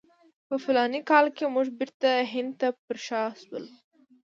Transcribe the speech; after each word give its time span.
په 0.47 0.55
فلاني 0.63 0.99
کال 1.09 1.25
کې 1.35 1.45
موږ 1.53 1.67
بیرته 1.79 2.09
هند 2.33 2.51
ته 2.59 2.67
پر 2.85 2.97
شا 3.05 3.23
شولو. 3.39 3.61